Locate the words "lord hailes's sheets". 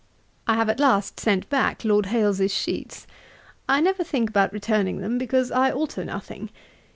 1.85-3.05